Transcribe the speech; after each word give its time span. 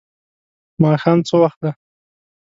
ماښام 0.83 1.19
څه 1.27 1.35
وخت 1.43 1.59
دی؟ 1.63 1.71